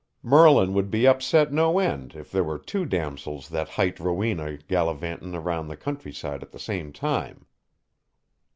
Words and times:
Merlin 0.23 0.73
would 0.73 0.89
be 0.89 1.05
upset 1.05 1.53
no 1.53 1.77
end 1.77 2.15
if 2.15 2.31
there 2.31 2.43
were 2.43 2.57
two 2.57 2.85
damosels 2.87 3.49
that 3.49 3.69
hight 3.69 3.99
Rowena 3.99 4.57
gallivanting 4.57 5.35
around 5.35 5.67
the 5.67 5.77
countryside 5.77 6.41
at 6.41 6.49
the 6.51 6.57
same 6.57 6.91
time." 6.91 7.45